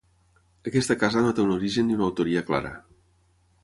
[0.71, 2.77] Aquesta casa no té un origen i una autoria clara.